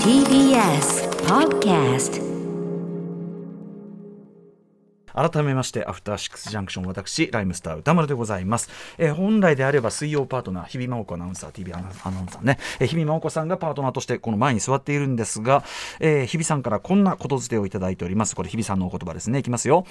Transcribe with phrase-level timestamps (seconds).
[0.00, 2.16] TBS Podcast
[5.16, 15.64] 改めましてアフターシックスジャンクション私ライムスター歌丸でございます、えー本来であれば水曜パートナー日比真央子アナウンサー TV アナアナウンサーね、えー日比真央子さんがパートナーとしてこの前に座っているんですが、
[16.00, 18.36] えー日比さんからこんなことづてをいただいております。
[18.36, 19.38] これ日比さんのお言葉ですね。
[19.38, 19.86] いきますよ。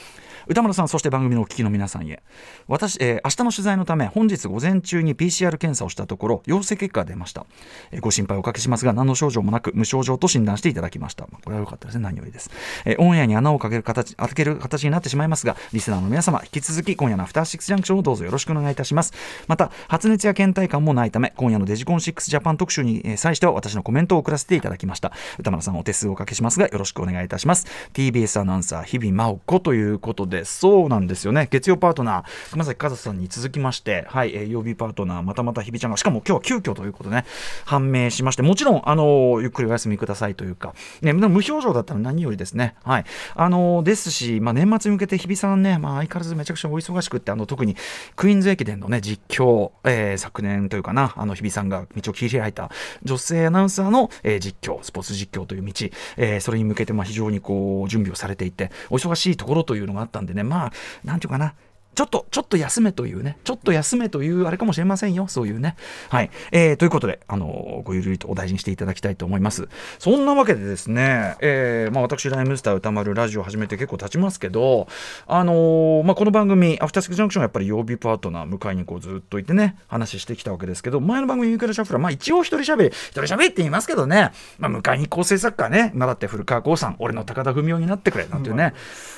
[0.47, 2.21] 歌丸さんそして番組のお聞きの皆さんへ。
[2.67, 7.45] 私、えー明日の取材のため本日午前中に PCR 検査をしたところ陽性結果が出ました、
[7.91, 11.25] えーご心配おかけしますが何の症状もなく無症状と診断していただきました。
[11.25, 12.03] これは良かったですね。
[12.03, 12.51] 何よりです、
[12.85, 19.13] えーオンエアに穴をかける形開ける形になってしまいますがリスナーの皆様引き続き今夜のアフターシックスジャンクションをどうぞよろしくお願いいたします。
[19.47, 25.13] また発熱や倦怠感もないため今夜のデジコン6ジャパン特集に際しては私のコメントを送らせていただきました。
[25.39, 27.65] 歌丸さんお手数をおかけしますがよろしくお願いいたします。
[27.93, 31.47] TBS アナウンサー日々真央子ということでそうなんですよね。
[31.49, 37.25] 月曜パートナー熊崎和人さんに続きましてはい、曜日パートナーまたまた日々ちゃんがしかも今日は急遽ということでね
[37.65, 42.75] 判明しましてもちろんあのゆっくりお休みくださいというかね無表情だったら何よりですね。
[42.83, 43.05] はい。
[43.35, 47.75] あのですしまあ年末に向けて日比さんねまあ相変わらずめちゃくちゃお忙しくってあの特に
[48.15, 52.71] クイーンズ駅伝のね実況、えー昨年というかなあの日比さんが道を切り開いた
[53.03, 55.73] 女性アナウンサーの、えー実況スポーツ実況という道、
[56.17, 61.53] えーそれに向けてまあ非常にこう準備をされていてお忙しいところというのがあったんでねまあなんていうかな
[61.95, 65.75] ちょっと、ちょっと休めというね、ちょっと休めというあれかもしれませんよ、そういうね。
[66.09, 66.29] はい。
[66.51, 69.67] えーということで、あのごゆるりとお大事にしていただきたいと思います。
[69.97, 74.87] そんなわけでですね、えーまあ私、ライムスター歌丸ラジオ始めて結構経ちますけど、
[75.27, 88.73] あのーまあこの番組、アフターシックスジャンクションはやっぱり曜日パートナー迎えにこうずっといてね、話してきたわけですけど、前の番組、ユークラシャッフラー、まあ一応一人喋り、一人喋りって言いますけどね、まあ迎えに構成作家ね、今だって古川光さん、俺の高田文雄になってくれ、なんていうね、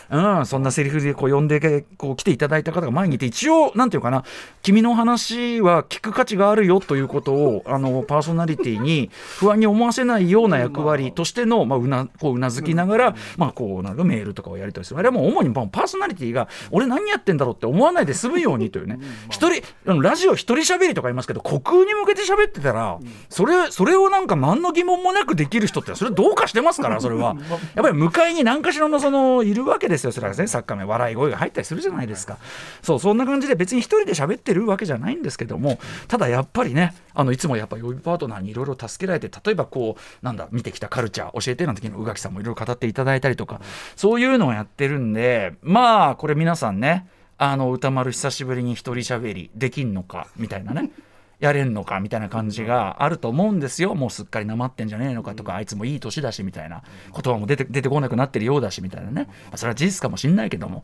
[0.09, 4.23] うん、そんなセリフでこう呼んでこう来ていただいた方が前にいて、一応、なんていうかな、
[4.61, 14.99] 君の話は聞く価値があるよということを、あのパーソナリティに不安に思わせないような役割としての、まあ、うなこううなずきながら、まあ、こうなんかメールとかをやり取りする。
[14.99, 19.63] あれはもう主にパーソナリティが、俺何やってんだろうって思わないで済むようにというね、一人、
[20.01, 27.35] ラジオ一人喋りとか言いますけど、虚空に向けて喋ってたら、それ、それをなんか何の疑問もなくできる人って、それどうかしてますから、それは。
[27.75, 32.37] やっぱり迎えに何かしらのそのいるわけですよ、それはね、サッカー名、笑い声が入ったりするじゃないですか。
[32.81, 43.61] そう、そんな感じで別に一人で喋ってるわけじゃないんですけども、ただやっぱりね、あのいつもやっぱ予備パートナーにいろいろ助けられて、例えばこう、なんだ、見てきたカルチャー、教えてなんて時の宇垣さんもいろいろ語っていただいたりとか、
[43.95, 47.07] そういうのをやってるんで、まあ、これ皆さんね、
[47.37, 50.91] あの歌丸久しぶりに一人喋りできんのかみたいなね
[51.39, 53.93] やれんのかみたいな感じがあると思うんですよ。
[53.93, 56.81] もうすっかりなまってんじゃねえのかとかあいつもいい年だしみたいな
[57.13, 59.27] 言葉も出て出てこなくなってるようだしみたいなね。
[59.45, 60.83] まあそれは事実かもしんないけども。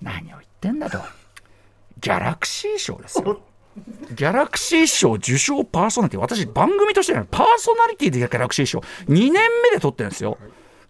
[0.00, 0.98] 何を言っててんだと。
[2.00, 3.40] ギャラクシー賞ですよ。
[4.14, 6.20] ギャラクシー賞受賞パーソナリティ。
[6.20, 8.80] 私番組としてはパーソナリティでギャラクシー賞。
[8.80, 9.40] 2年目
[9.72, 10.38] で取ってるんですよ。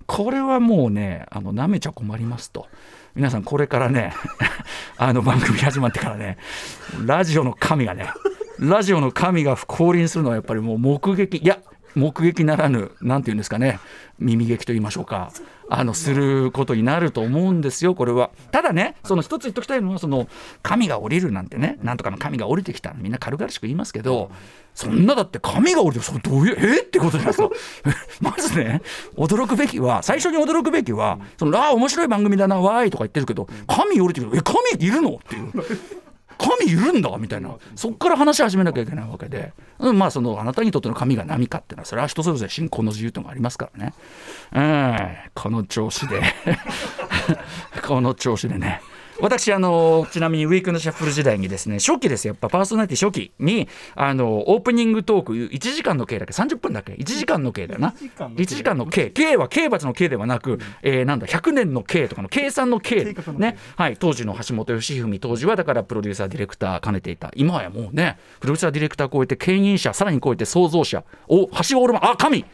[0.06, 2.66] これはもうねあの舐めちゃ困りますと。
[3.14, 4.14] 皆さんこれからね
[4.96, 6.38] あの番組始まってからね
[7.04, 8.08] ラジオの神がね
[8.60, 11.38] ラジオの神が降臨するのはやっぱりもう目撃。
[11.38, 11.58] いや
[11.94, 13.80] 目撃ならぬなんていうんですかね
[14.18, 15.32] 耳劇と言いましょうか
[15.72, 18.30] あのすることになると思うんですよこれは。
[18.50, 20.28] ただねその一つ言っときたいのはその
[20.62, 24.30] 神が降りるなんてねなんとかの神が降りてきたみんな軽々しく言いますけど
[24.74, 26.80] そんなだって神が降りてそれどういうえ？
[26.80, 27.50] ってことじゃないですか。
[28.20, 28.82] まずね
[29.16, 35.14] 驚くべきは最初に驚くべきはそのああ面白い番組だなわーいとか言ってるけど神降りてくるえ神いるの？
[35.14, 35.52] っていう。
[36.40, 37.54] 神いるんだみたいな。
[37.76, 43.94] そっから話し始めなきゃいけないわけで、うん、まあそのあなたにとっての神が何かっていうのはそれは人それぞれ信仰の自由というのがありますからね、
[44.54, 46.22] うん、この調子で。
[47.86, 48.80] この調子でね。
[49.20, 52.32] 私あのちなみにウィークのシャッフル時代にですね初期ですよ。
[52.32, 57.94] やっぱパーソナリティ初期にあのオープニングトーク1時間の計だけ？30分だけ？1時間の計だよな。
[58.00, 63.56] 1時間の計計は刑罰の刑ではなく、えーなんだ100年の計とかの計算の計ね。
[63.76, 63.96] はい。
[63.96, 67.30] 当時の橋本良文当時はだからプロデューサーディレクター兼ねていた。
[67.34, 72.44] 今はもうねプロデューサーディレクター超えて牽引者さらに超えて創造者お橋オールマあ神！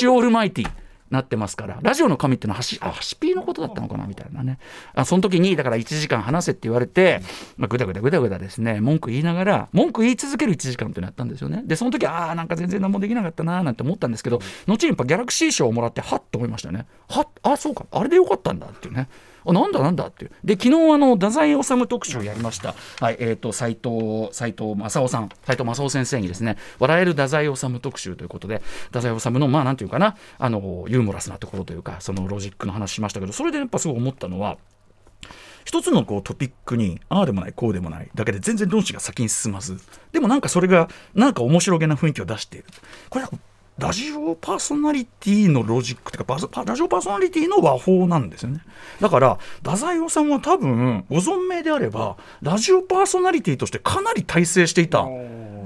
[0.00, 0.70] 橋オールマイティ
[1.10, 4.58] なってますからラジオの神っていうのは橋あ橋ピーのことだったのかなみたいなね。
[4.94, 7.20] あその時にだから1時間話せって言われて、
[7.56, 11.62] まあ、ぐだぐだぐだぐだですね文句言いながら文句言い続ける1時間ってなったんですよね。
[11.66, 16.86] でその時ああなんか全然何もできなかったなーなんて思ったんですけど後にやっぱギャラクシー賞をもらってはっと思いましたよね。
[17.08, 19.08] はっあそうかあれでよかったんだっていうね。
[19.46, 20.30] あなんだなんだっていう。
[20.44, 34.58] で昨日あの太宰治特集をやりました、はいえー、と斉藤斉藤正夫さん斉藤正夫先生にですね笑える太宰治特集ということで太宰治のまあなんていうかなあのユーモラスなところというかそのロジックの話しましたけどそれでやっぱすごい思ったのは
[35.64, 39.78] 一つのこうトピックにああでもないこうでもないだけで全然論旨が先に進まず
[40.12, 42.66] でもなんかそれがなんか面白げな雰囲気を出している。
[43.08, 43.30] これは
[43.80, 48.60] ラジオパーソナリティのロジックというかラジオパーソナリティの和法なんですよね
[49.00, 55.06] だから太宰治さんは多分ご存命であればラジオパーソナリティとしてかなり大成していた。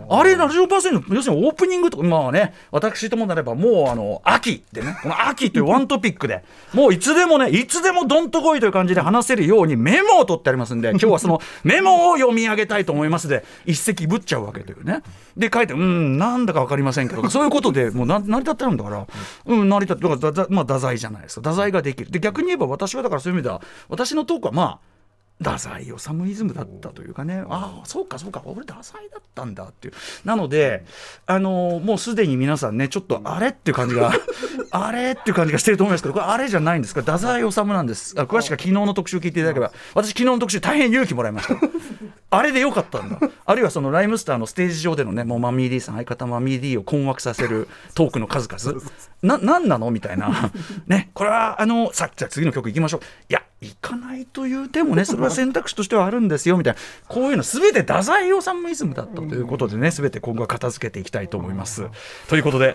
[0.08, 15.02] あれ、ラジオパーソナリティ要するにオープニングとか、まあね、私ともなれば、もうあの秋でね、この秋というワントピックで、もういつでもね、いつでもどんとこいという感じで話せるようにメモを取ってありますんで、今日はそのメモを読み上げたいと思いますで、一石ぶっちゃうわけというね。
[15.36, 19.06] で、書いて、うん、なんだか分かりませんけど、そういうことでもう成り立ってるんだから、
[19.46, 21.50] うん、成り立って、だからだ、まあ、太宰じゃないですか。
[21.50, 22.10] 太宰ができる。
[22.10, 24.93] で、逆に言えば私はだからそういう意味では、私のトークはまあ、
[25.42, 25.92] 太宰治
[26.30, 27.44] イズムだったというかね。
[27.48, 28.40] ああそうかそうか。
[28.44, 29.94] 俺太宰だったんだっていう。
[30.24, 30.84] なので
[31.26, 34.12] あのもうすでに皆さんねちょっとあれっていう感じが
[34.70, 37.00] あれっていう感じがしてると思いますけどこれあれじゃないんですか？
[37.00, 38.14] 太宰治なんです。
[38.18, 41.56] あ詳しくは昨日の特集聞いていただければ私昨日の特集大変勇気もらいました。
[42.30, 43.18] あれでよかったんだ。
[43.44, 48.80] あるいはそのライムスターのステージ上でのねもうマミー D さん相方マミー D を困惑させるトークの数々。
[49.22, 49.90] な何なの？
[49.90, 50.50] みたいな。
[50.86, 53.00] ねこれはあのさじゃあ次の曲いきましょう。
[53.28, 56.80] いや行かないという手もね それは選択肢としてはあるんですよみたいな。
[57.08, 61.86] こういうの全て太宰治イズムだったということでね全て今後は片付けていきたいと思います。
[62.28, 62.74] ということで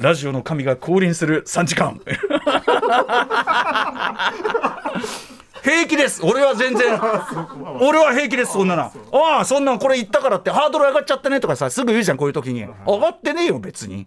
[0.00, 2.00] ラジオの神が降臨する3時間
[5.68, 6.24] 平気です。
[6.24, 6.98] 俺は全然。
[7.80, 8.84] 俺は平気ですそんなの。
[9.12, 12.64] ああそんなんこれ言ったからってハードル上がっちゃったねとかさすぐ言うじゃんこういう時に。
[12.86, 14.06] 上がってねえよ別に。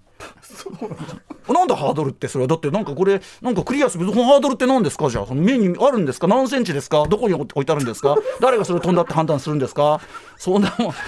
[1.47, 2.47] なんだハードルってそれは。
[2.47, 5.09] だってなんかこれなんかクリアするハードルって何ですか？
[5.09, 6.27] じゃあその目にあるんですか？
[6.27, 7.05] 何センチですか？
[7.07, 8.15] どこに置いてあるんですか？
[8.39, 9.99] 誰がそれを飛んだって判断するんですか？
[10.37, 10.93] そんなもん。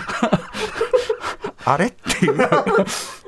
[1.66, 2.38] あれっていう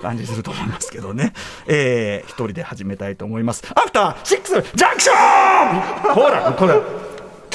[0.01, 1.31] 感じすると思いますけどね、
[1.68, 3.63] えー、一人で始めたいと思います。
[3.74, 5.13] アフターシックスジャンクショ
[6.12, 6.74] ンほらこれ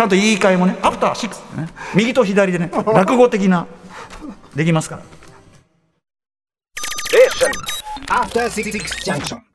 [0.01, 1.41] ちゃんと言い換えもねアフターシックス。
[1.55, 1.69] ね。
[1.95, 3.67] 右と左でね 落語的な
[4.55, 5.03] できますから。
[8.09, 9.50] アフター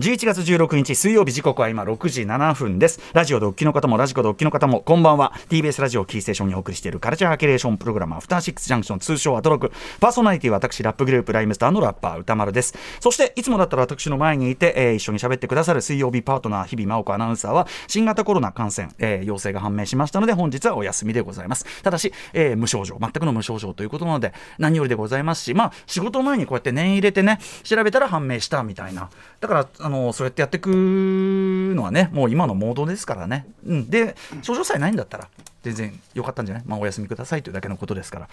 [0.00, 3.00] 11月16日水曜日時刻は今6時7分です。
[3.12, 5.34] ラジオドッキの方もラジコドッキの方もこんばんは。
[5.50, 9.70] TBS ラジオキーステーションにお送りしているカルチャーキュレーションプログラムアフターシックスジャンクション通称アトロク
[10.00, 12.74] パーソナリティは私ラップグループライムスターのラッパー歌丸です。
[12.98, 21.82] そしていつもだったら私の前にいて、えー、一緒に喋ってくださる水曜日パートナー日々真央子アナウンサーは新型コロナ感染、えー、陽性が判明しましたので本日はお休みでございます。
[21.82, 29.10] ただし、えー、無症状全くの無症状ということなので何よりでございますしまあ仕事前にこうやって念入れてね調べたら判明したみたいな。
[29.40, 35.28] だからのそうやってやっていくのはねもう今のモードですからね、うん、で症状さえないんだったら
[35.62, 38.28] 全然良かったんじゃない、まあ、お休みくださいというだけのことですから。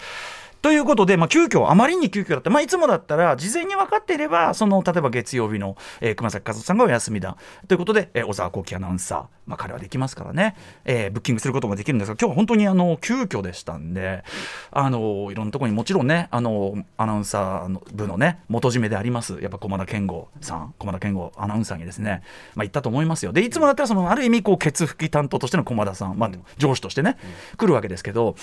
[0.60, 7.36] ということで、まあ、急遽あまりに急遽だった、まあ、いつもだったら事前に分かっていればその例えば月曜日の、えー、熊崎和人さんがお休みだ。
[7.68, 14.24] ということで、えー、小沢光輝アナウンサー、まあ、彼はできますからね、えー、ブッキングすることもできるんですが今日は本当にあの急遽でしたんで
[14.70, 20.74] あのいろんなところにもちろんねあのアナウンサーの部のね元締めでありますやっぱ駒田健吾さん。
[20.78, 22.22] 駒田健吾アナウンサーにですね、
[22.54, 23.32] まあ、言ったと思いますよ。
[23.32, 27.16] でいつもだったらそのある意味こうケツ拭き担当としての駒田さん、まあ、上司としてね
[27.56, 28.36] 来るわけですけど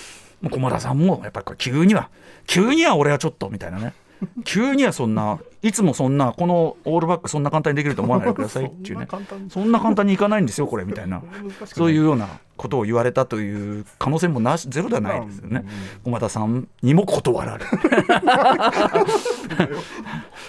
[0.50, 2.10] 駒田さんもやっぱり急には
[2.46, 3.94] 急には俺はちょっとみたいなね。
[4.44, 9.08] 急にはそんないつもそんなこのオールバックそんな簡単にできると思わないでくださいっていうね。
[9.50, 10.14] そんな簡単に。
[10.14, 11.22] いかないんですよこれみたいな。
[11.66, 15.64] そういうようなことを言われたという可能性もなしゼロではないですよね
[16.04, 17.64] 駒田さんにも断られ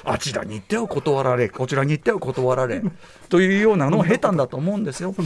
[0.03, 2.81] あちらに行っては断られこちらに行っては断られ
[3.29, 5.13] というようなのを経たんだと思うんですよ。
[5.17, 5.21] う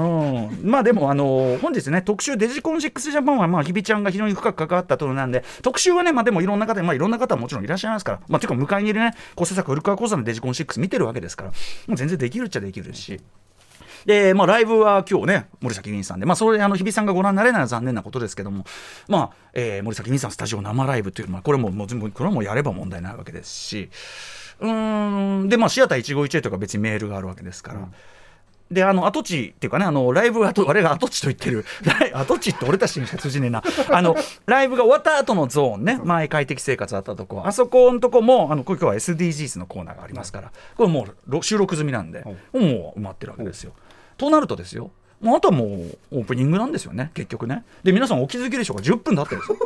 [0.00, 11.50] ん、まあでもあの本日ね特集デジコン6ジャパンはまあ日比ちゃんが非常に深く関わったとなんで特集はねまあでもいろんな方まあいろんな方はもちろんいらっしゃいますからまあていうか迎えにいるね構成作古川興産のデジコン6見てるわけですから
[11.86, 13.20] もう全然できるっちゃできるし。
[14.06, 18.64] で、まあ、ライブは今日ね、森崎ウィンさんで、まあ、それ、あの、日比さんがご覧になれないのは残念なことですけども、
[19.08, 23.90] まあ、えー、森崎ウィンさんスタジオ生ライブというのは、これも、もう、これはもうやれば問題ないわけですし、
[24.60, 27.78] うん、で、まあ、シアター151とか別にメールがあるわけですから。
[27.80, 27.94] うん
[28.70, 31.64] であの跡地っていうかねあのライブ後我が跡地と言ってる
[32.14, 43.72] 跡地って俺たちにしか通じねえなあのライブが終わった後のゾーンね前快適生活あったとこあそこのとこもあの今日は SDGs のコーナーがありますからこれもう収録済みなんでもう埋まってるわけですよ。
[44.24, 44.90] となるとですよ。
[45.22, 47.10] あとはもうオープニングなんですよね。
[47.14, 47.64] 結局ね。
[47.82, 49.58] で皆さんお気づきでしょうか？10分だってるんですよ。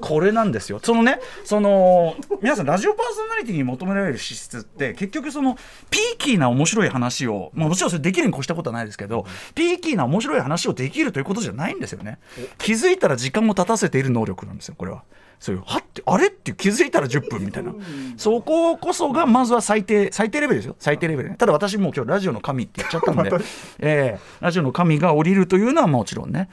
[0.00, 0.80] これなんですよ。
[0.82, 5.56] そのねその皆さんラジオパーソナリティに求められる資質って結局その
[5.90, 12.18] ピーキーな面白い話を、まあ、もちろんそれできるに越したことはないですけどピーキーな面白い話をできるということじゃないんですよね。
[12.58, 15.04] 気づいたら時間を経たせている能力なんですよこれは。
[15.38, 16.28] そういうはってあれ？
[16.28, 17.72] って気づいたら10分みたいな。
[18.16, 20.76] そここそがまずは最低最低レベルですよ。
[20.78, 21.36] 最低レベルね。
[21.36, 23.30] ただ私も今日ラジオの神って言っちゃったんで、
[23.80, 26.48] えー、ラジオの神が降りるというのはもちろんね、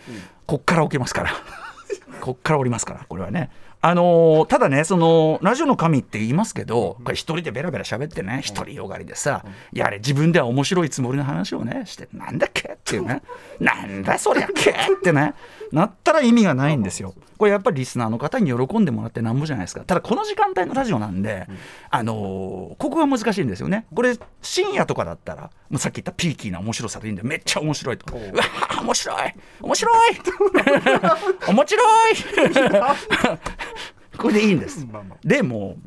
[0.45, 1.31] こっから起きますから。
[2.21, 3.05] こっから降りますから。
[3.07, 3.49] これはね。
[3.85, 12.69] あのーただねそのラジオの神って言いますけどこれ一人でベラベラ喋ってね独りよがりでさ、いやあれ自分では面白いつもりの話をねしてなんだっけ？
[12.69, 13.21] っていうね。
[13.59, 14.69] なんだそりゃっけ？
[14.71, 15.33] ってね
[15.73, 17.15] なったら意味がないんですよ。
[17.39, 19.81] これやっぱりリスナーの方に喜んでもらってなんぼじゃないですか。
[19.81, 21.47] ただこの時間帯のラジオなんで、
[21.89, 23.87] あのーここが難しいんですよね。
[23.93, 28.15] これ深夜とかだったらもうさっき言ったピーキーな面白さでいいんでめっちゃ面白いと。
[28.15, 28.19] う。
[28.19, 29.33] わー面白い。
[29.61, 30.15] 面白い。
[31.47, 32.15] 面白い。
[34.17, 34.85] これでいいんです。
[35.23, 35.77] でも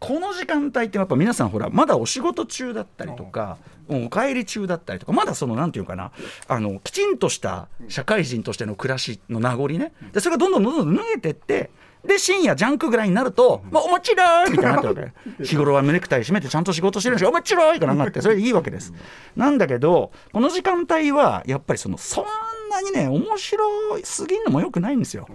[0.00, 6.10] この時間帯ってやっぱ皆さんほらまだお仕事中だったりとかお帰り中だったりとかまだそのなんていうかな
[6.48, 9.92] あのきちんとした社会人としての暮らしの名残ね。
[10.12, 11.70] でそれがどんどんどんどん脱げてって
[12.04, 15.44] で深夜ジャンクぐらいになると、まあ、面白いみたいになってるわけ。
[15.44, 18.94] 日頃はネクタイ締めてちゃんと仕事してるし面白いからなってそれでいいわけです。
[19.36, 22.24] なんだけどこの時間帯はやっぱりそのそん
[22.70, 25.26] なにね面白いすぎんのもよくないんですよ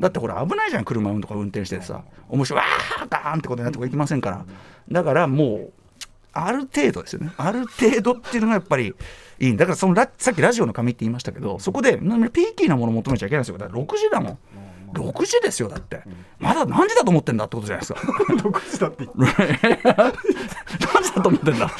[0.00, 2.02] だってほら危ないじゃん車とか運転しててさ。
[2.28, 4.44] 面白いわーガーンってことになってこいきませんから。
[4.90, 5.72] だからもう
[6.32, 7.32] ある程度ですよね。
[7.36, 8.94] ある程度っていうのがやっぱり
[9.40, 9.56] いい。
[9.56, 13.58] だからそのラさっきラジオの紙って言いましたけどそこでなピーキーなものを求めちゃいけないんですよ。
[13.58, 14.38] だから6時だもん。
[14.92, 16.02] 6時ですよだって。
[16.38, 18.00] まだ何時だと思ってんだってことじゃないですか。
[18.00, 19.08] 6時だって
[20.94, 21.70] 何時だと思ってんだ。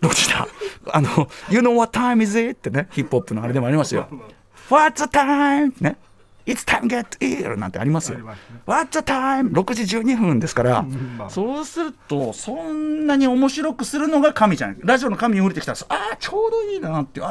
[0.00, 0.48] 6時だ。
[0.92, 4.08] あの「You know what time is it?」ってねヒップホップのあれでもありますよ
[4.70, 5.96] 「What's the time?」ね
[6.46, 8.16] 「It's time get ill」なんてありますよ。
[8.16, 10.84] ありますね「What's the time?」6時12分ですから
[11.18, 11.30] まあ。
[11.30, 17.26] そうするとそんなに面白くするのが神じゃないラジオの神に降りてきたらああちょうどいいなってあ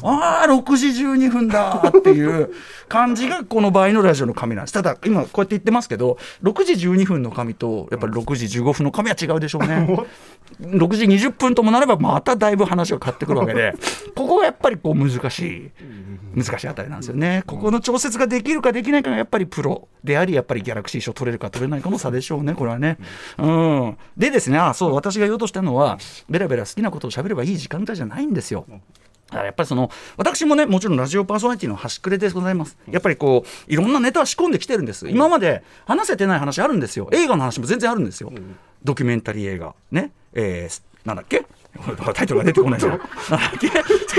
[0.00, 0.54] ーあー。
[0.54, 2.50] 6時12分だっていう
[2.88, 4.72] 感じがこの場合のラジオの神なんです。
[4.72, 9.88] ただ今こうやって言ってますけど6時12分の神とやっぱり6時15分の神は違うでしょうね。
[10.60, 13.74] 6時20分ともなればまただいぶ話が変わってくるわけで
[14.14, 15.70] ここがやっぱりこう難しい
[16.36, 17.42] 難しいあたりなんですよね。
[17.46, 22.98] ここの調節がができるかできないかがやっぱりプロでありやっぱりギャラクシー賞取れるか取れないかの差でしょうねこれはね。
[23.38, 23.98] うん。
[24.16, 28.66] でですねあそう私が言おうとしたのはベラベラ好きなことを喋ればいい時間帯じゃないんですよ。
[28.68, 28.76] だ
[29.30, 32.76] からやっぱりその私もねもちろんラジオパーソナリティの端くれでございます。
[32.90, 35.08] やっぱりこういろんなネタは仕込んできてるんです。
[35.08, 37.08] 今まで話せてない話あるんですよ。
[37.12, 38.32] 映画の話も全然あるんですよ。
[38.82, 39.74] ドキュメンタリー映画。
[39.90, 40.12] ね。
[40.34, 41.44] えーなんだっけ？
[42.14, 42.92] タイトルが出てこないじゃん。
[42.92, 43.06] なんだ
[43.48, 43.66] っけ？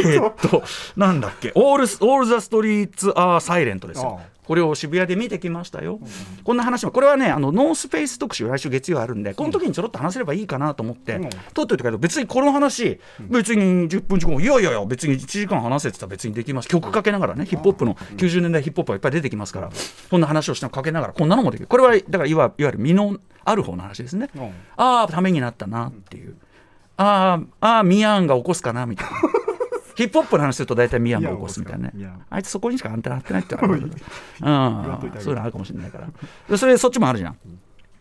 [0.01, 0.63] えーっと、
[0.97, 4.19] なんだっけ、オール、オールザストリーツ・アー・サイレントですよ。
[4.45, 5.99] これを渋谷で見てきましたよ。
[6.43, 16.67] こんな話も、これはね、あのノースペース特集、来週月曜あるんで、この時にちょろっと話せればいいかなと思って、うん撮っといたけど、別にこの話、別に10分15分、いやいやいや、別に1時間話せってたら別にできます。
[16.67, 19.69] 曲かけながらね、ヒップホップの90年代ヒップホップはいっぱい出てきますから、
[20.11, 21.67] こんな話をしてかけながら、こんなのもできる。
[21.67, 24.29] これは、だからいわいわゆる身のある方の話ですね。
[24.35, 24.43] うん
[24.77, 26.35] ああ、ためになったなっていう。
[26.97, 29.17] ああ、ああ、ミヤンが起こすかなみたいな。
[29.95, 32.09] ヒップホップの話すると大体ミヤンが起こすみたいなね。
[32.29, 36.07] あいつそこにしかアンテナ張ってないって あるうん、そういうのあるかもしれないから。
[36.49, 37.37] でそれそっちもあるじゃん。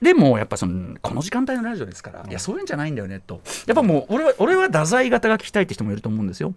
[0.03, 3.41] でもやっぱそのこの時間帯のラジオですから、いやそういうんじゃないんだよねと。
[3.67, 6.53] やっぱもう俺は俺は太宰型が聞きたいって人もいると思うんですよ。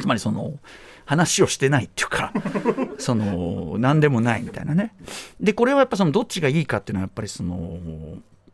[0.00, 0.58] つまりその
[1.04, 2.32] 話をしてないっていうか
[2.98, 4.94] その何でもないみたいなね。
[5.38, 7.78] でこれはやっぱそのどっちがいいかっていうのはやっぱりその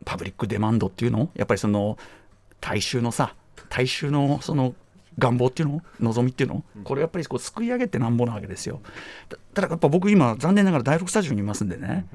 [0.05, 1.29] パブリックデマンドっていうの？
[1.35, 1.97] やっぱりその
[2.61, 3.35] 大衆のさ
[3.69, 4.73] 大衆のその
[5.17, 8.81] 願望っていうの望みっていうのこれやっぱりこうすくい上げてなんぼなわけですよ。
[9.27, 12.05] たただやっぱ僕今残念ながら第6スタジオにいますんでね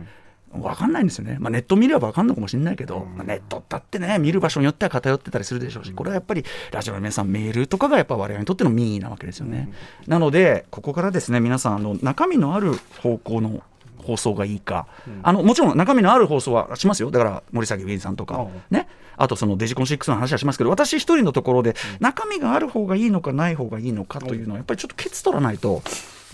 [0.50, 9.72] 分かんないんですよね、まあ、ネット見れば分かんのかもしれないけど、まあネットだってね見る場所によっては偏ってたりするでしょうしこれはやっぱりラジオの皆さんメールとかがやっぱ我々にとっての民意なわけですよね、
[10.06, 13.62] なのでここからですね皆さんあの中身のある方向の
[14.04, 14.86] 放送がいいか、
[15.22, 17.10] あのもちろん中身のある放送はしますよ。
[17.10, 18.88] だから森崎ウィンさんとか、ね。
[19.16, 25.82] あとそのデジコン6の話はしますけど私一人のところで中身がある方がいいのかない方がいいのかというのはやっぱりちょっとケツ取らないと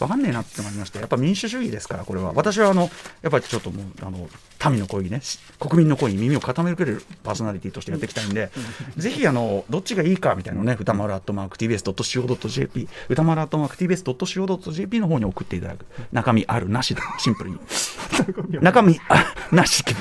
[0.06, 2.32] 分かんねえなってのがありましてやっぱ民主主義ですからこれは。
[2.34, 2.90] 私はあの
[3.22, 4.28] やっぱりちょっともうあの
[4.70, 8.50] 民の声にねし国民の声に耳を傾けるパーソナリティとしてやっていきたいんで
[8.96, 15.86] ぜひあのどっちがいいかみたいなね歌丸アットマーク TBS.CO.JP 歌丸アットマーク TBS.CO.JP の方に送っていただく。
[16.12, 17.58] 中身あるなしでシンプルに。
[18.60, 20.00] 中身あなし希望。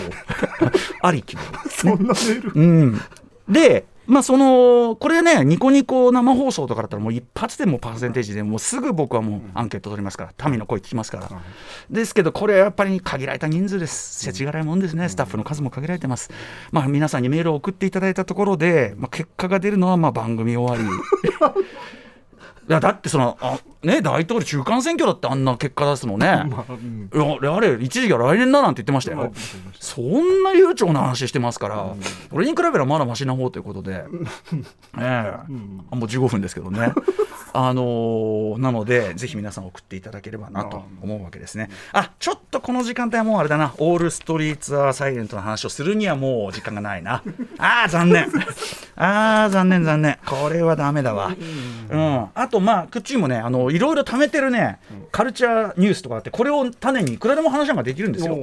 [1.02, 1.42] あり希望。
[1.70, 2.52] そんなメール。
[2.54, 3.02] うん、
[3.48, 11.30] で、まあ、そのこれね、ニコニコ生放送とかだったら、もう一発でもうパーセンテージでもうすぐ僕はもうアンケート取りますから、民の声聞きますから、
[11.92, 16.32] ですけど、これはやっぱり限られた人数です、世知辛いもんですね、スタッフの数も限られてます、
[16.72, 20.90] まあ、皆さんにメールを送っていただいたところで、まあ、結果が出るのはまあ番組終わり。
[22.70, 27.56] いやだってそのあ、ね、大統領中間選挙だってあんな結果出すのね、 まあうん。
[27.56, 29.32] あれ一時期は来年だなんて言ってましたよ、
[29.80, 31.96] そんな悠長な話してますから、
[32.32, 34.06] 俺に比べればまだマシな方ということで、
[34.54, 35.00] え。
[35.00, 35.34] え
[35.92, 36.94] あもう15分ですけどね。
[37.54, 41.70] あのーなので、ぜひ皆さん送っていただければなと思うわけですね。
[41.94, 47.24] あちょっとこの時間帯はもうあれだな、オールストリート・ア・サイレントの話をするにはもう時間がないな。
[47.58, 48.32] あー、残念。
[49.00, 50.20] あー、残念、残念。
[50.26, 51.34] これはダメだわ。
[51.90, 54.78] うん、あと、まあ、クッチーもね、あのいろいろ貯めてるね、
[55.12, 58.38] カルチャーニュースとかあって、これを種にいくらでも話なんかできるんですよ。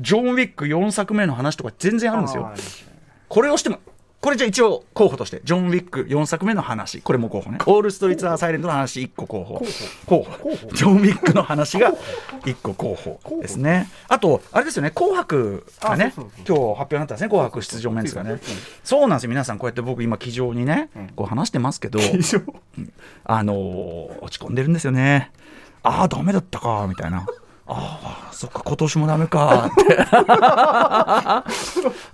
[0.00, 2.52] ジョン・ウィック4作目の話とか全然あるんですよ
[3.28, 3.80] これをしても
[4.20, 7.00] これじゃあ一応候補としてジョン・ウィック4作目の話。
[7.02, 7.58] これも候補ね。
[7.66, 9.62] オール・ストリート・ア・サイレントの話1個候補。
[10.06, 10.50] 候補。
[10.74, 11.92] ジョン・ウィックの話が
[12.44, 13.88] 1個候補ですね。
[14.08, 18.40] あとあれですよね「紅白」がね今日発表になったんですね「紅白」出場メンツがね。
[18.82, 19.28] そうなんですよ。
[19.30, 22.00] 皆さんこうやって僕今気丈にねこう話してますけど。
[23.24, 25.30] あのー落ち込んでるんですよね。
[25.82, 27.26] ああ、ダメだったか、みたいな。
[27.66, 29.98] ああ、そっか、今年もダメかって。
[30.10, 31.44] あ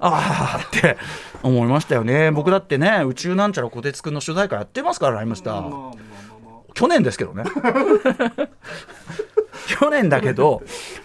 [0.00, 0.96] あって
[1.44, 2.30] 思いましたよね。
[2.30, 5.92] 僕だってね、宇宙なんちゃらこてつくんの主題歌やってますから、あまあまあま
[6.72, 7.44] 去年ですけどね。
[9.68, 10.62] 去年だけど、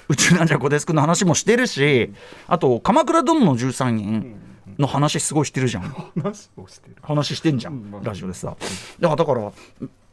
[0.08, 2.14] 宇宙なんちゃらこてつくんの話もしてるし、
[2.48, 4.36] あと、鎌倉殿の13人
[4.78, 5.84] の話すごいしてるじゃん。
[5.84, 5.90] あ
[6.22, 8.56] 話をしてる話してんじゃうんん、ラジオでさ。
[9.00, 9.52] だから、だからも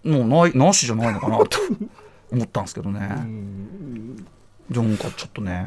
[0.05, 1.59] うない、なしじゃないのかなと
[2.33, 3.09] 思ったんですけどね。
[3.11, 4.27] うん
[4.69, 5.67] なんかちょっとね、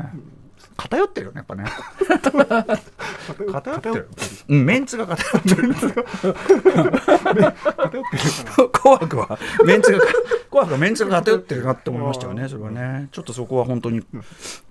[0.79, 1.65] 偏ってるよね、やっぱね。
[3.51, 4.09] 偏ってる。
[4.47, 5.73] うん、メンツが偏ってる。
[8.71, 13.09] 紅白はメンツが、紅白はメンツが偏ってるなって思いましたよね、それはね。
[13.11, 14.01] ちょっとそこは本当に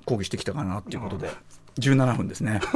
[0.05, 1.31] 抗議してきたかなっていうことで。
[1.79, 2.61] 17分ですね。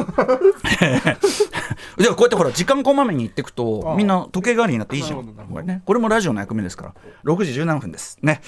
[1.99, 8.41] ではこうやってほら時間こまめに言っていくとみんな時計代わりになっていいじゃんこれねこれもラジオの役目ですから6時17分ですね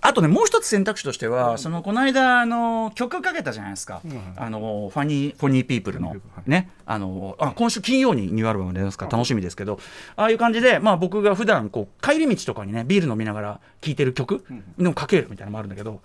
[0.00, 4.00] あとねもう一つ選択肢としてはそのこの間あの曲かけたじゃないですか、
[4.36, 6.70] あのファニーフォニーピープルのね。
[6.84, 9.78] あのあ今週金曜にニューアルバム出ますから楽しみですけど。
[10.16, 14.44] ああいう感じでまあ僕が普段こう帰り道とかにねビール飲みながら聴いてる曲
[14.78, 16.00] でもかけるみたいなのもあるんだけど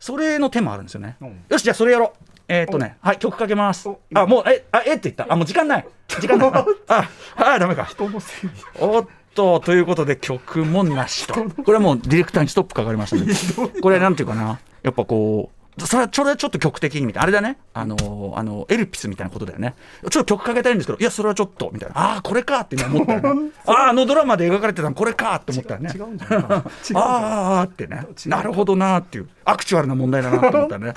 [0.00, 1.44] それの手もあるんですよね、うん。
[1.48, 2.24] よしじゃあそれやろう。
[2.48, 3.88] えーっとねはい曲かけます。
[3.88, 5.32] おあもうえあえって言った。
[5.32, 5.86] あもう時間ない。
[6.08, 6.50] 時間ない。
[6.88, 7.84] あああダメか。
[7.84, 8.56] 人のせいに。
[8.80, 11.34] おっとということで曲もなしと。
[11.34, 13.32] これはもうディレクターにストップかかりましたね。
[13.82, 14.60] これなんていうかな。
[14.82, 17.22] やっぱこうそれはそれはちょっと曲的にみたいな。
[17.24, 17.56] あれだね。
[17.72, 19.74] あのあのエルピスみたいなことだよね。
[20.10, 21.98] ちょっと曲かけたいんですけどいやそれはちょっとみたいな。
[21.98, 23.50] ああこれかって今思ったよね。
[23.66, 25.90] あああのドラマで描かれてたのこれかって思ったよね。
[25.94, 26.62] 違う んあー
[26.94, 28.06] あーってね。
[28.26, 29.28] なるほどなーっていう。
[29.44, 30.92] アクチュアルな問題だなと思ったね。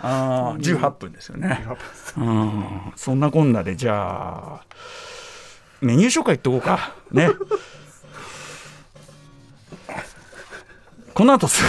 [0.00, 1.66] ああ18分ですよね。
[2.16, 2.64] うん。
[2.94, 4.60] そんなこんなでじゃあ
[5.84, 6.94] メニュー紹介いっとこうか。
[7.12, 7.28] ね。
[11.12, 11.62] この後す。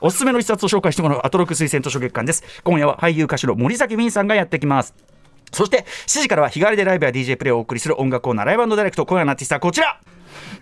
[0.00, 2.44] おすすめの一冊を紹介してもらうアトロク推薦図書月間です。
[2.62, 4.94] 今夜は俳優歌手の森崎ウィンさんがやってきます。
[5.52, 9.98] そして7時からは日帰りでライブや DJ プレイをお送りする音楽コーナーライブダイレクト今夜のアーティストはこちら。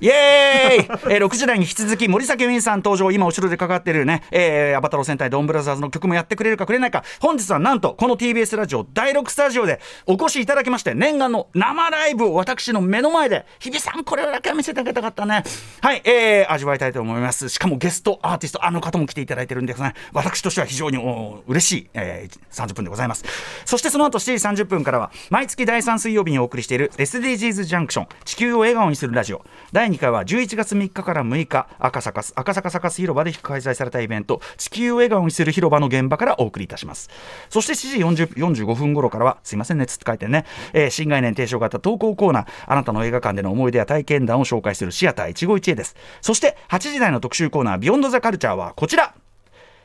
[0.02, 3.12] イエーイ、えー、6時台に引き続き森崎ウィンさん登場。
[3.12, 7.04] 今後ろでかかっているね、えー、アバタロー戦隊ドンブラザーズの曲もやってくれるかくれないか。
[7.20, 15.44] 本日はなんとこの TBS ラジオ第6スタジオでお越しいただきまして念願の生ライブを私の目の前で日比さんこれだけは見せてあげたかったね。
[15.80, 17.48] はい、えー、味わいたいと思います。
[17.48, 23.24] しかもゲストアーティストあの方も来ていただいてるんですね私としては非常にお嬉しい、えー、30分でございます。
[23.64, 29.44] そしてその後7時30分からは毎月第3水曜日にお送りしている SDGs ジャンクション地球を笑顔にするラジオ。
[29.70, 37.10] 第2回は11月3日から6日赤坂赤坂サカス広場で開催されたイベント地球を笑顔にする広場の現場からお送りいたします。
[37.50, 45.94] そして7時40 45分頃からはすいませんねつって書いてね、えー新概念提唱型投稿コーナーあなたの映画館での思い出や体験談を紹介するシアター一期一会です。
[46.20, 49.14] そして8時台の特集コーナービヨンドザカルチャーはこちら。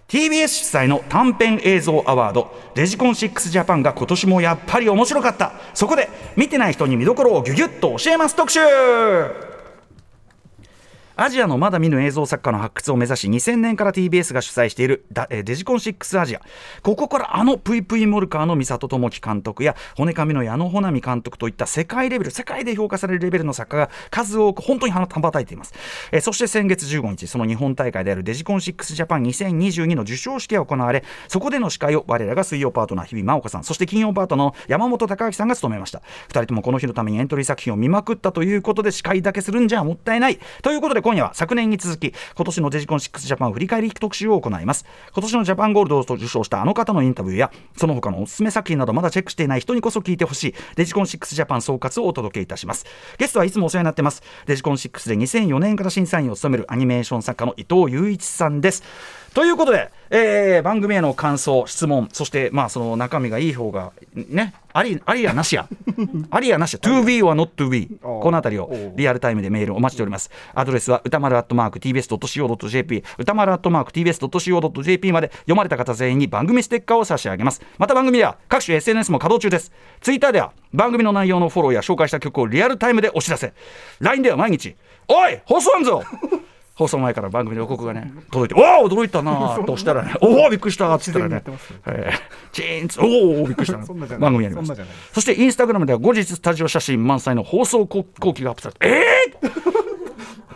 [0.07, 5.51] TBS 主催の短編映像アワードデジコン6ジャパンが今年もやっぱり面白かった。
[5.73, 8.59] そこで見てない人に見どころをギュギュッと教えます特集。
[11.19, 16.41] アジアのまだ見ぬ映像作家の発掘を目指し2000年から TBS が主催しているデジコン6アジア。
[16.83, 25.73] ここからあのプイプイモルカーの美里智樹監督や骨髪の矢野穂波監督といった世界レベル世界で評価されるレベルの作家が数多く本当に羽ばたいています、
[26.11, 36.01] えそして先月15日その日本大会であるデジコン6ジャパン2022の授賞式が行われそこでの司会を我らが水曜パートナー日比真央子さんそして金曜パートナーの山本隆明さんが務めました。
[36.29, 40.39] 2人ともこの日のためにエントリー作品を見まくったということで司会だけするんじゃもったいない。
[40.61, 44.83] ということで今夜は昨年に続き今年のデジコン6ジャパン振り返り特集を行います。
[45.13, 52.85] 今年のジャパンゴールドを受賞したあの方のインタビューやその他のおすすめ作品などまだチェックしていない人にこそ聞いてほしいデジコン6ジャパン総括をお届けいたします。
[53.17, 54.21] ゲストはいつもお世話になってます。
[54.47, 58.83] デジコン6で2004年から審査員を務めるアニメーション作家の伊藤雄一さんです。
[59.37, 65.67] ということで、えー、番組への感想、質問、そしてまあその中身がいい方がね、ありありやなしや、
[66.31, 70.31] ありやなしや、to be or not to be、このあたりをリアルタイムでメールお待ちしております。
[70.55, 77.61] アドレスは歌丸アットマーク tbs.co.jp、歌丸アットマーク tbs.co.jp まで読まれた方全員に番組ステッカーを差し上げます。
[77.77, 79.71] また番組では各種 SNS も稼働中です。
[80.01, 83.53] ツイッターでは番組の内容のフォローや紹介した曲をリアルタイムでお知らせ。
[83.99, 84.75] LINE では毎日、
[85.07, 86.01] おい放送あんぞ
[86.77, 91.41] 放送前から番組の予告がね届いて「おお驚いた な」と押したらね「おおびっくりした」っつったらね。
[91.87, 92.19] えー、
[92.51, 93.77] チーンツおおびっくりした
[94.19, 94.73] 番組やります
[95.13, 99.77] そしてインスタグラムでは後日スタジオ写真満載の放送後期がアップされてえー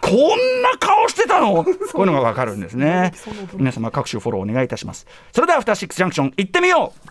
[0.01, 0.17] こん
[0.61, 1.63] な顔してたの？
[1.63, 1.65] こ
[1.97, 3.13] ういうのがわかるんですね。
[3.55, 5.07] 皆様各種フォローお願いいたします。
[5.31, 7.09] それではアフターシックスジャンクション行ってみよう！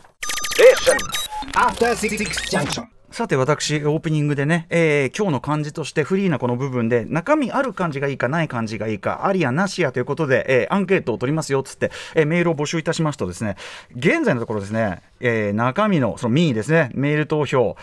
[1.57, 1.70] ア
[3.12, 13.57] さて私オープニングでね、えー、今日の漢字としてフリーなこの部分で中身ある漢字がいいかない漢字がいいかありやなしやということで、えー、アンケートを取りますよっつって、えー、メールを募集いたしますとですね。
[13.96, 17.77] 現在のところですね、え、中身のその民意ですねメール投票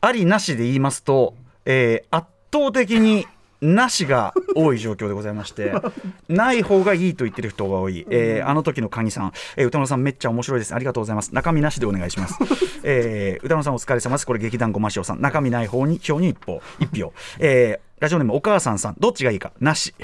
[0.00, 1.34] ありなしで言いますと、
[1.66, 3.26] え、圧倒的に
[3.62, 5.72] なしが多い状況でございまして
[6.28, 10.74] ない方がいいと言ってる人が多い、えー、あの時のカニさん、えー、歌野さんめっちゃ面白いです。
[10.74, 11.32] ありがとうございます。
[11.32, 12.34] 中身なしでお願いします、
[12.82, 14.26] えー、歌野さんお疲れ様です。
[14.26, 15.20] これ劇団ごましおさん。
[15.20, 18.96] 中身ない方に票に一歩一票、えー、ラジオネームお母さんさん。
[18.98, 19.52] どっちがいいか。
[19.60, 19.94] なし。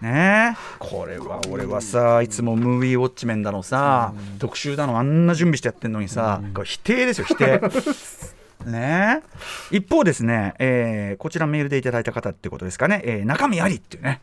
[0.00, 7.60] ねこれは俺はさいつもムービーウォッチメンだのさ、特集だのあんな準備してやってんのにさ、これ否定ですよ否定
[8.66, 9.22] ね。
[9.70, 14.20] 一方ですね、えー、こちらメールでいただいた方ってことですかね、えー、中身ありっていうね。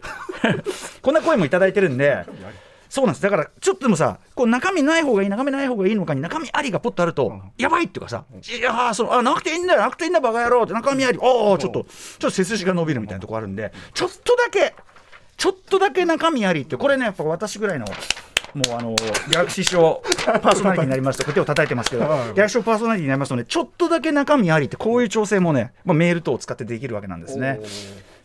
[1.02, 2.26] こんな声もいただいてるんで
[2.90, 3.24] そうなんです。
[3.24, 14.76] だからちょっとでもさこう中身ない方がいい中身ない方がいいのかに中身ありがポッとあると、うん、やばいっていうかさ、いやそのあなくていいんだよなくていいんだバカ野郎って中身ありおおちょっとちょっと背筋が伸びるみたいなとこあるんでちょっとだけ
[15.38, 17.88] ちょっとだけ中身ありってこれねやっぱ私ぐらいの
[18.54, 27.60] もうあのギャラクシー賞パーソナリティになりますと手を叩いてますけどギャラクシー賞パーソナリティになりますとねちょっとだけ中身ありってこういう調整もね、まあ、メール等を使ってできるわけなんですね。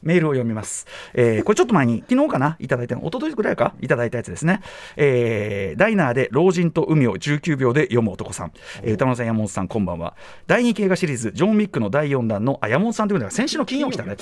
[0.03, 0.87] メールを読みます。
[1.15, 4.61] えー、これちょっと前に、昨日かないただいたの、一昨日ぐらいかいただいたやつですね。
[4.97, 8.53] えー、ダイナーで老人と海を19秒で読む男さん。
[8.83, 10.15] えー、歌丸さん、山本さん、こんばんは。
[10.47, 14.17] 第2映画シリーズ、ジョン・ウィックの第4弾の、あ、山本さんというのが先週の金曜来たね。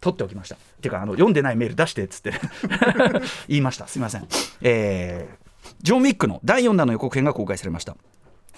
[0.00, 0.56] 取っておきました。
[0.56, 2.32] っていうか、あの、読んでないメール出してっつって
[3.48, 3.86] 言いました。
[3.88, 4.26] すみません。
[4.62, 5.48] えー、
[5.82, 7.96] ジョン・ウィックの第4弾の予告編が公開されました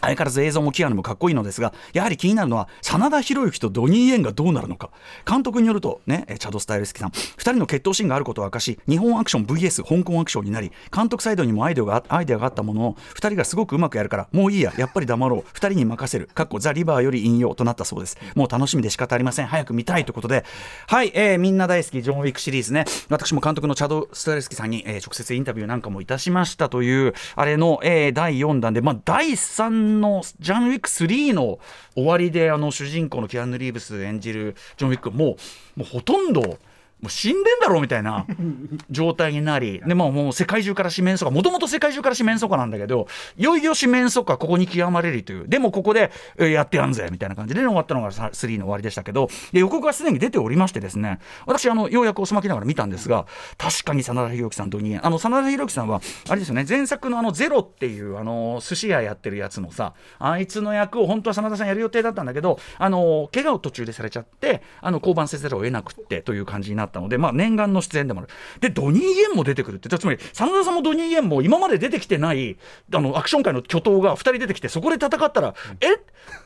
[0.01, 4.91] 相変わらず映像もキアヌもかっこいいのですがやはり気になるのは真田広之とドニー・エンがどうなるのか。
[5.27, 7.11] 監督によるとねチャド・スタイルスキさん。
[7.11, 15.41] 2人の決闘シーンがあることを明かし日本アクション VS 香港アクションになり監督サイドにもアイデアがアイデアがあったものの2人がすごくうまくやるからもういいややっぱり黙ろう。
[15.41, 16.29] 2人に任せる。
[16.35, 18.19] かっこザ・リバーより引用となったそうです。
[18.35, 19.47] もう楽しみで仕方ありません。
[19.47, 20.45] 早く見たいということで。
[20.87, 22.85] はい、えー、みんな大好きジョン・ウィックシリーズね。
[23.09, 31.59] 私も監督のチャド・スタイルスキさんに、えー、直接インタビューなんかもいたしましたというあれの、えー、第4弾で、まあ、第3のジャンウィック3の
[31.95, 35.37] 終わりであの主人公のキアヌ・リーブス演じるジョン・ウィックも
[35.77, 36.59] うもうほとんど
[37.03, 38.27] もう死んでんだろうみたいな
[38.91, 68.29] 状態になりで、まあ、もう世界中から四面楚歌もともと世界中から四面楚歌なんだけどいよいよ四面楚歌ここに極まれるというでもここで、えー、やってやんぜみたいな感じで、終わったのが3の終わりでしたけどで予告がすでに出ておりましてですね私あのようやくおすまきながら見たんですが確かに真田広之さんと人間あの真田広之さんはあれですよね前作のあの「ゼロっていうあの寿司屋やってるやつのさあいつの役を本当は真田さんやる予定だったんだけどあの怪我を途中でされちゃってあの降板せざるを得なくってという感じになったので、まあ、念願の出演でもある。
[68.61, 72.57] で、ドニー・イエンも出てくるって、つまり、真田さんもドニー・イエンも今まで出てきてない
[72.95, 75.87] あのアクション界の巨頭が2人出てきて、そこで戦ったら、え？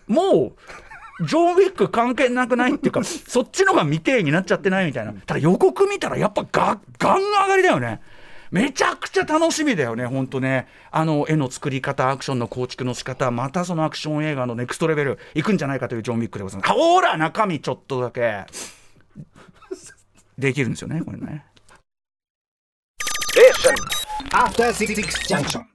[0.07, 0.53] も
[1.21, 2.75] う、ジョン・ウィック関係なくない？
[2.75, 5.13] っていうか、 そっちのが未定になっちゃってないみたいな。
[5.13, 8.01] ただ予告見たら、やっぱガガン上がりだよね。
[8.51, 10.69] めちゃくちゃ楽しみだよね、本当ね。
[10.93, 16.73] あの絵の作り方、アクションの構築の仕方、またそのアクション映画のネクストレベル、いくんじゃないかというジョン・ウィックでございます。
[16.73, 18.45] ほら、中身ちょっとだけ。
[20.39, 21.45] できるんですよねこれね。
[24.33, 25.74] After 66 junction.